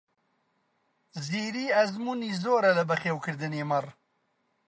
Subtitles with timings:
[1.27, 3.85] زیری ئەزموونی زۆرە لە بەخێوکردنی مەڕ.